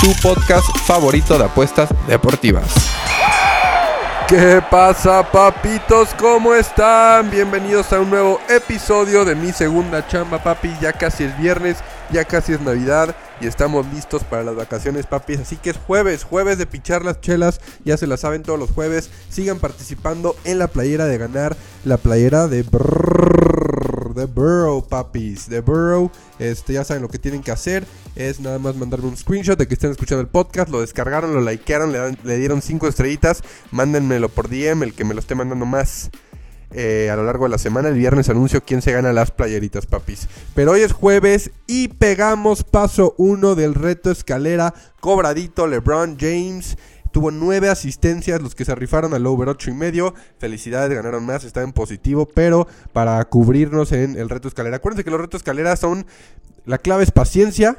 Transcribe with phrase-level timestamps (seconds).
[0.00, 2.72] tu podcast favorito de apuestas deportivas.
[4.28, 6.10] ¿Qué pasa, papitos?
[6.18, 7.30] ¿Cómo están?
[7.30, 10.70] Bienvenidos a un nuevo episodio de Mi Segunda Chamba, papi.
[10.80, 11.78] Ya casi es viernes,
[12.12, 15.40] ya casi es Navidad y estamos listos para las vacaciones, papis.
[15.40, 17.60] Así que es jueves, jueves de pichar las chelas.
[17.84, 19.10] Ya se las saben todos los jueves.
[19.30, 25.48] Sigan participando en la playera de ganar, la playera de brrrr, de Burrow, papis.
[25.48, 26.10] De Burrow.
[26.38, 27.86] Este, ya saben lo que tienen que hacer.
[28.16, 30.68] Es nada más mandarme un screenshot de que estén escuchando el podcast.
[30.70, 31.92] Lo descargaron, lo likearon,
[32.22, 33.42] le dieron 5 estrellitas.
[33.70, 36.10] Mándenmelo por DM, el que me lo esté mandando más.
[36.70, 37.88] eh, a lo largo de la semana.
[37.88, 40.28] El viernes anuncio quién se gana las playeritas, papis.
[40.54, 44.74] Pero hoy es jueves y pegamos paso 1 del reto escalera.
[45.00, 46.76] Cobradito LeBron James.
[47.10, 50.14] Tuvo nueve asistencias, los que se rifaron al over 8 y medio.
[50.38, 52.26] Felicidades, ganaron más, está en positivo.
[52.26, 54.76] Pero para cubrirnos en el reto escalera.
[54.76, 56.06] Acuérdense que los retos escalera son.
[56.64, 57.78] La clave es paciencia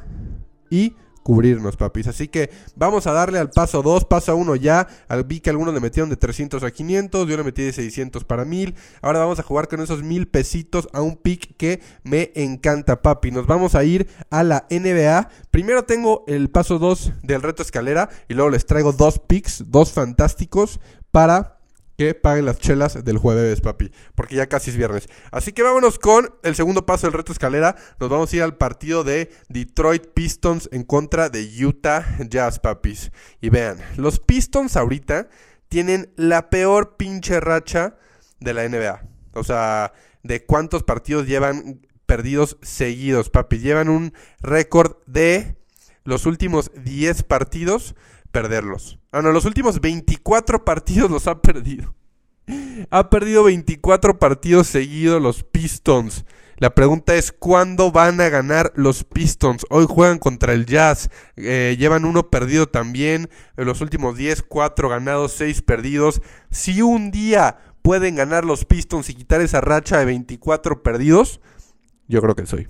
[0.70, 2.08] y cubrirnos, papis.
[2.08, 4.88] Así que vamos a darle al paso 2, paso 1 ya.
[5.26, 8.46] Vi que algunos le metieron de 300 a 500, yo le metí de 600 para
[8.46, 8.76] 1000.
[9.02, 13.32] Ahora vamos a jugar con esos 1000 pesitos a un pick que me encanta, papi.
[13.32, 15.30] Nos vamos a ir a la NBA.
[15.52, 19.92] Primero tengo el paso 2 del reto escalera y luego les traigo dos picks, dos
[19.92, 20.80] fantásticos
[21.12, 21.59] para
[22.00, 23.92] que paguen las chelas del jueves, papi.
[24.16, 25.10] Porque ya casi es viernes.
[25.34, 27.76] Así que vámonos con el segundo paso del reto escalera.
[28.00, 33.12] Nos vamos a ir al partido de Detroit Pistons en contra de Utah Jazz, papis.
[33.42, 35.28] Y vean, los Pistons ahorita
[35.68, 37.98] tienen la peor pinche racha
[38.40, 39.04] de la NBA.
[39.34, 39.92] O sea,
[40.24, 43.60] de cuántos partidos llevan perdidos seguidos, papi.
[43.60, 45.58] Llevan un récord de
[46.06, 47.94] los últimos 10 partidos
[48.32, 49.00] perderlos.
[49.12, 51.96] Ah, no, los últimos 24 partidos los ha perdido.
[52.90, 56.26] Ha perdido 24 partidos seguidos los Pistons.
[56.58, 59.66] La pregunta es, ¿cuándo van a ganar los Pistons?
[59.70, 61.10] Hoy juegan contra el Jazz.
[61.38, 63.30] Eh, llevan uno perdido también.
[63.56, 66.22] En los últimos 10, 4 ganados, 6 perdidos.
[66.52, 71.40] Si un día pueden ganar los Pistons y quitar esa racha de 24 perdidos,
[72.08, 72.68] yo creo que soy.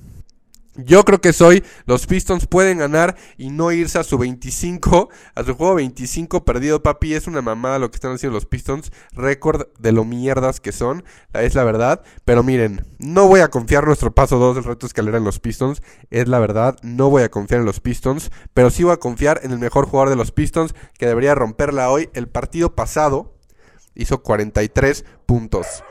[0.85, 1.63] Yo creo que soy.
[1.85, 5.09] Los Pistons pueden ganar y no irse a su 25.
[5.35, 7.13] A su juego 25 perdido, papi.
[7.13, 8.91] Es una mamada lo que están haciendo los Pistons.
[9.11, 11.03] Récord de lo mierdas que son.
[11.33, 12.01] Es la verdad.
[12.23, 15.81] Pero miren, no voy a confiar nuestro paso 2 del reto escalera en los Pistons.
[16.09, 16.77] Es la verdad.
[16.81, 18.31] No voy a confiar en los Pistons.
[18.53, 20.73] Pero sí voy a confiar en el mejor jugador de los Pistons.
[20.97, 22.09] Que debería romperla hoy.
[22.13, 23.35] El partido pasado
[23.95, 25.83] hizo 43 puntos.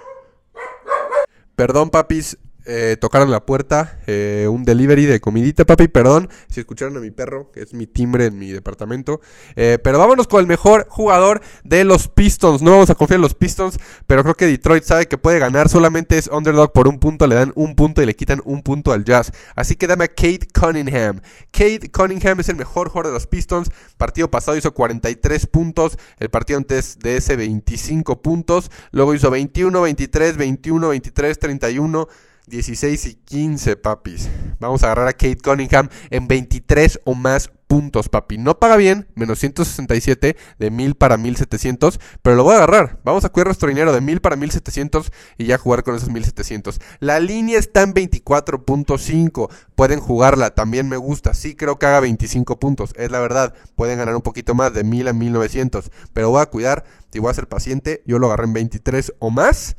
[1.57, 2.39] Perdón, papis.
[2.69, 3.99] Eh, tocaron la puerta.
[4.07, 5.89] eh, un delivery de comidita, papi.
[5.89, 9.21] Perdón si escucharon a mi perro, que es mi timbre en mi departamento.
[9.57, 12.61] Eh, pero vámonos con el mejor jugador de los Pistons.
[12.61, 13.79] No vamos a confiar en los Pistons.
[14.07, 15.69] Pero creo que Detroit sabe que puede ganar.
[15.69, 17.27] Solamente es underdog por un punto.
[17.27, 19.33] Le dan un punto y le quitan un punto al Jazz.
[19.55, 21.21] Así que dame a Kate Cunningham.
[21.51, 23.71] Kate Cunningham es el mejor jugador de los Pistons.
[23.97, 25.99] Partido pasado hizo 43 puntos.
[26.19, 28.71] El partido antes de ese 25 puntos.
[28.91, 32.09] Luego hizo 21, 23, 21, 23, 31.
[32.49, 34.29] 16 y 15, papis.
[34.61, 38.39] Vamos a agarrar a Kate Cunningham en 23 o más puntos, papi.
[38.39, 42.99] No paga bien, menos 167 de 1000 para 1700, pero lo voy a agarrar.
[43.05, 46.81] Vamos a cuidar nuestro dinero de 1000 para 1700 y ya jugar con esos 1700.
[46.99, 49.51] La línea está en 24.5.
[49.77, 51.35] Pueden jugarla, también me gusta.
[51.35, 53.55] Sí creo que haga 25 puntos, es la verdad.
[53.77, 57.31] Pueden ganar un poquito más de 1000 a 1900, pero voy a cuidar y voy
[57.31, 58.03] a ser paciente.
[58.07, 59.77] Yo lo agarré en 23 o más.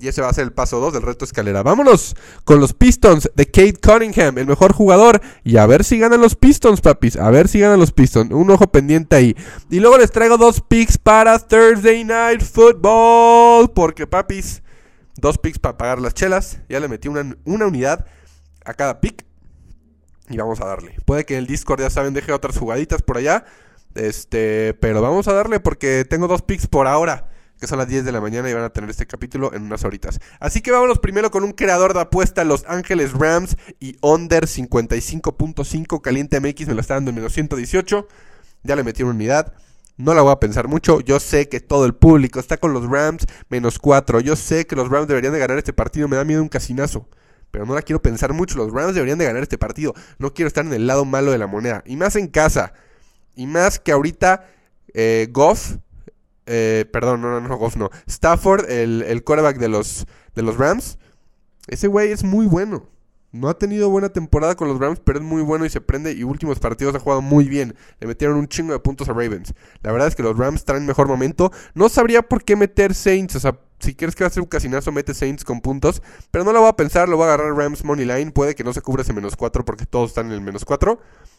[0.00, 1.64] Y ese va a ser el paso 2 del reto escalera.
[1.64, 2.14] Vámonos
[2.44, 5.20] con los Pistons de Kate Cunningham, el mejor jugador.
[5.42, 7.16] Y a ver si ganan los Pistons, papis.
[7.16, 8.30] A ver si ganan los Pistons.
[8.30, 9.36] Un ojo pendiente ahí.
[9.70, 13.72] Y luego les traigo dos picks para Thursday Night Football.
[13.72, 14.62] Porque, papis,
[15.16, 16.60] dos picks para pagar las chelas.
[16.68, 18.06] Ya le metí una, una unidad
[18.64, 19.24] a cada pick.
[20.30, 20.94] Y vamos a darle.
[21.06, 23.46] Puede que en el Discord, ya saben, deje otras jugaditas por allá.
[23.96, 28.04] Este, pero vamos a darle porque tengo dos picks por ahora que son las 10
[28.04, 30.20] de la mañana y van a tener este capítulo en unas horitas.
[30.40, 36.00] Así que vámonos primero con un creador de apuesta, Los Ángeles Rams y Under 55.5,
[36.00, 38.06] Caliente MX me lo está dando en menos 118,
[38.62, 39.52] ya le metí una unidad.
[39.96, 41.00] No la voy a pensar mucho.
[41.00, 44.20] Yo sé que todo el público está con los Rams menos 4.
[44.20, 46.06] Yo sé que los Rams deberían de ganar este partido.
[46.06, 47.08] Me da miedo un casinazo.
[47.50, 48.56] Pero no la quiero pensar mucho.
[48.58, 49.94] Los Rams deberían de ganar este partido.
[50.18, 51.82] No quiero estar en el lado malo de la moneda.
[51.84, 52.74] Y más en casa.
[53.34, 54.46] Y más que ahorita
[54.94, 55.78] eh, Goff
[56.48, 57.90] eh, perdón, no, no, no, Goff no.
[58.06, 60.98] Stafford, el, el quarterback de los, de los Rams.
[61.68, 62.88] Ese güey es muy bueno.
[63.30, 66.12] No ha tenido buena temporada con los Rams, pero es muy bueno y se prende.
[66.12, 67.74] Y últimos partidos ha jugado muy bien.
[68.00, 69.52] Le metieron un chingo de puntos a Ravens.
[69.82, 71.52] La verdad es que los Rams traen mejor momento.
[71.74, 73.36] No sabría por qué meter Saints.
[73.36, 76.02] O sea, si quieres que va a ser un casinazo, mete Saints con puntos.
[76.30, 78.30] Pero no lo voy a pensar, lo voy a agarrar Rams Money Line.
[78.30, 80.98] Puede que no se cubra ese menos 4 porque todos están en el menos 4.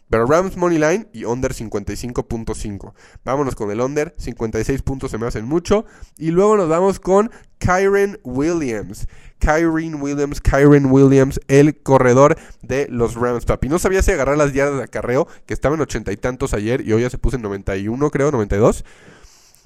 [0.09, 2.94] Pero Rams Money Line y under 55.5.
[3.23, 4.15] Vámonos con el under.
[4.17, 5.85] 56 puntos se me hacen mucho.
[6.17, 9.07] Y luego nos vamos con Kyren Williams.
[9.39, 13.69] Kyren Williams, Kyren Williams, el corredor de los Rams, papi.
[13.69, 16.81] No sabía si agarrar las yardas de acarreo, que estaban en ochenta y tantos ayer
[16.85, 18.83] y hoy ya se puso en 91, creo, 92.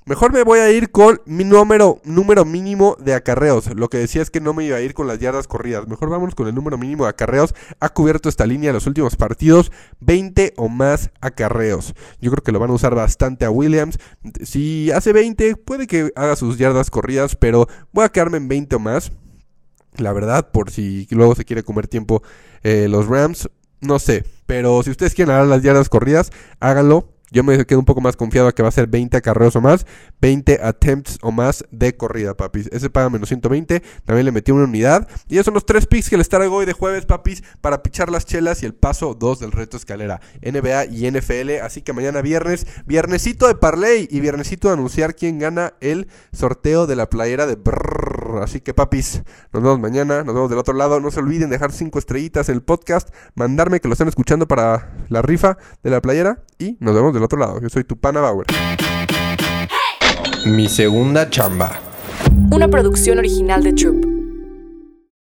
[0.05, 3.73] Mejor me voy a ir con mi número, número mínimo de acarreos.
[3.73, 5.87] Lo que decía es que no me iba a ir con las yardas corridas.
[5.87, 7.55] Mejor vamos con el número mínimo de acarreos.
[7.79, 9.71] Ha cubierto esta línea en los últimos partidos.
[10.01, 11.93] 20 o más acarreos.
[12.19, 13.97] Yo creo que lo van a usar bastante a Williams.
[14.43, 18.75] Si hace 20, puede que haga sus yardas corridas, pero voy a quedarme en 20
[18.75, 19.13] o más.
[19.95, 22.23] La verdad, por si luego se quiere comer tiempo
[22.63, 23.49] eh, los Rams.
[23.79, 27.12] No sé, pero si ustedes quieren dar las yardas corridas, háganlo.
[27.33, 29.61] Yo me quedo un poco más confiado a que va a ser 20 acarreos o
[29.61, 29.87] más,
[30.21, 32.69] 20 attempts o más de corrida, papis.
[32.71, 35.07] Ese paga menos 120, también le metí una unidad.
[35.27, 38.11] Y esos son los tres picks que les traigo hoy de jueves, papis, para pichar
[38.11, 40.21] las chelas y el paso 2 del reto escalera.
[40.43, 45.39] NBA y NFL, así que mañana viernes, viernesito de parlay y viernesito de anunciar quién
[45.39, 48.12] gana el sorteo de la playera de brrr.
[48.41, 50.99] Así que, papis, nos vemos mañana, nos vemos del otro lado.
[50.99, 54.93] No se olviden dejar 5 estrellitas en el podcast, mandarme que lo estén escuchando para
[55.09, 57.59] la rifa de la playera y nos vemos del otro lado.
[57.61, 58.47] Yo soy tu pana Bauer.
[60.45, 61.79] Mi segunda chamba.
[62.51, 64.12] Una producción original de Troop.